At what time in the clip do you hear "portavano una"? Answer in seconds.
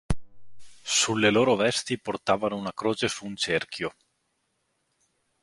2.01-2.73